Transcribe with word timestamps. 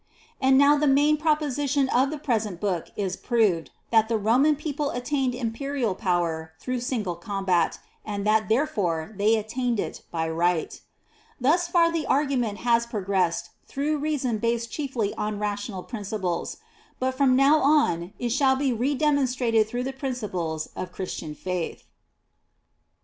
7. 0.41 0.49
And 0.53 0.57
now 0.57 0.77
the 0.77 0.87
main 0.87 1.15
proposition 1.15 1.87
of 1.89 2.09
the 2.09 2.17
pre 2.17 2.39
sent 2.39 2.59
book 2.59 2.87
is 2.95 3.15
proved, 3.15 3.69
that 3.91 4.09
the 4.09 4.17
Rom^n_ 4.17 4.57
people 4.57 4.89
attainedjrnpeml 4.95 5.95
power 5.95 6.53
through 6.59 6.79
single 6.79 7.15
combat, 7.15 7.77
and 8.03 8.25
that 8.25 8.49
therefore 8.49 9.13
they 9.15 9.35
attained 9.35 9.79
it 9.79 10.01
by 10.09 10.27
Right. 10.27 10.73
8. 10.73 10.81
Thus 11.39 11.67
far 11.67 11.91
the 11.91 12.07
argument 12.07 12.57
has 12.61 12.87
progressed 12.87 13.51
through 13.67 13.99
reas9n 14.01 14.41
based 14.41 14.71
chiefly 14.71 15.13
on 15.19 15.37
rational 15.37 15.83
prin 15.83 16.01
dples, 16.01 16.57
but 16.99 17.13
from 17.13 17.35
now 17.35 17.59
on 17.59 18.13
it 18.17 18.29
shall 18.29 18.55
be 18.55 18.73
re 18.73 18.95
demon 18.95 19.25
strated 19.27 19.67
through 19.67 19.83
the 19.83 19.93
principles 19.93 20.65
of 20.75 20.91
Christian 20.91 21.35
faith. 21.35 21.83